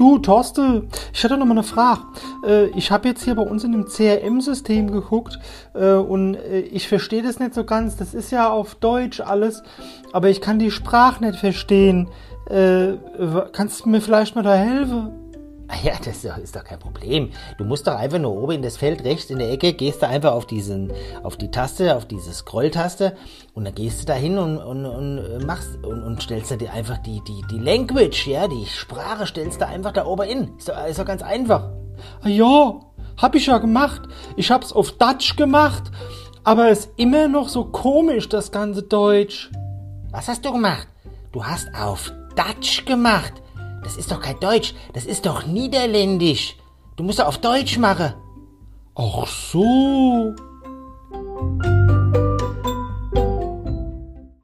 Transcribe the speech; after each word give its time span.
Du, 0.00 0.16
Torste, 0.16 0.84
ich 1.12 1.22
hätte 1.22 1.36
noch 1.36 1.44
mal 1.44 1.52
eine 1.52 1.62
Frage. 1.62 2.00
Äh, 2.46 2.68
ich 2.68 2.90
habe 2.90 3.06
jetzt 3.06 3.22
hier 3.22 3.34
bei 3.34 3.42
uns 3.42 3.64
in 3.64 3.72
dem 3.72 3.84
CRM-System 3.84 4.90
geguckt 4.90 5.38
äh, 5.74 5.92
und 5.92 6.36
äh, 6.36 6.60
ich 6.60 6.88
verstehe 6.88 7.22
das 7.22 7.38
nicht 7.38 7.52
so 7.52 7.64
ganz. 7.64 7.98
Das 7.98 8.14
ist 8.14 8.30
ja 8.30 8.48
auf 8.48 8.76
Deutsch 8.76 9.20
alles, 9.20 9.62
aber 10.14 10.30
ich 10.30 10.40
kann 10.40 10.58
die 10.58 10.70
Sprache 10.70 11.22
nicht 11.22 11.38
verstehen. 11.38 12.08
Kannst 13.52 13.84
du 13.84 13.90
mir 13.90 14.00
vielleicht 14.00 14.34
mal 14.34 14.42
da 14.42 14.54
helfen? 14.54 15.19
Ja, 15.82 15.92
das 15.98 16.16
ist 16.16 16.24
doch, 16.24 16.36
ist 16.36 16.56
doch 16.56 16.64
kein 16.64 16.78
Problem. 16.78 17.30
Du 17.56 17.64
musst 17.64 17.86
doch 17.86 17.94
einfach 17.94 18.18
nur 18.18 18.32
oben 18.32 18.52
in 18.52 18.62
das 18.62 18.76
Feld 18.76 19.04
rechts 19.04 19.30
in 19.30 19.38
der 19.38 19.50
Ecke, 19.50 19.72
gehst 19.72 20.02
da 20.02 20.08
einfach 20.08 20.32
auf 20.32 20.46
diesen, 20.46 20.92
auf 21.22 21.36
die 21.36 21.50
Taste, 21.50 21.96
auf 21.96 22.06
diese 22.06 22.32
Scroll-Taste 22.32 23.16
und 23.54 23.64
dann 23.64 23.74
gehst 23.74 24.02
du 24.02 24.06
da 24.06 24.14
hin 24.14 24.36
und, 24.38 24.58
und, 24.58 24.84
und 24.84 25.46
machst 25.46 25.76
und, 25.82 26.02
und 26.02 26.22
stellst 26.22 26.50
dir 26.60 26.72
einfach 26.72 26.98
die, 26.98 27.22
die, 27.26 27.42
die 27.50 27.58
Language, 27.58 28.26
ja, 28.26 28.46
die 28.48 28.66
Sprache 28.66 29.26
stellst 29.26 29.60
du 29.60 29.66
einfach 29.66 29.92
da 29.92 30.04
oben 30.04 30.28
in. 30.28 30.56
Ist 30.58 30.68
doch, 30.68 30.86
ist 30.86 30.98
doch 30.98 31.06
ganz 31.06 31.22
einfach. 31.22 31.70
Ah 32.22 32.28
ja, 32.28 32.80
hab 33.16 33.34
ich 33.34 33.46
ja 33.46 33.58
gemacht. 33.58 34.02
Ich 34.36 34.50
hab's 34.50 34.72
auf 34.72 34.92
Dutch 34.92 35.36
gemacht, 35.36 35.84
aber 36.44 36.70
es 36.70 36.80
ist 36.80 36.92
immer 36.96 37.28
noch 37.28 37.48
so 37.48 37.64
komisch, 37.64 38.28
das 38.28 38.50
ganze 38.50 38.82
Deutsch. 38.82 39.50
Was 40.10 40.28
hast 40.28 40.44
du 40.44 40.52
gemacht? 40.52 40.88
Du 41.32 41.44
hast 41.44 41.68
auf 41.74 42.12
Dutch 42.34 42.84
gemacht. 42.84 43.34
Das 43.90 43.96
ist 43.96 44.12
doch 44.12 44.20
kein 44.20 44.38
Deutsch, 44.38 44.72
das 44.92 45.04
ist 45.04 45.26
doch 45.26 45.46
Niederländisch. 45.46 46.54
Du 46.94 47.02
musst 47.02 47.18
doch 47.18 47.26
auf 47.26 47.38
Deutsch 47.38 47.76
machen. 47.76 48.14
Ach 48.94 49.26
so. 49.26 50.32